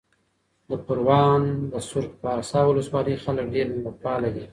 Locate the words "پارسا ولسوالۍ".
2.23-3.15